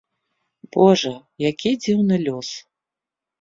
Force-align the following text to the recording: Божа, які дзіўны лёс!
Божа, 0.75 1.11
які 1.49 1.71
дзіўны 1.83 2.19
лёс! 2.25 2.49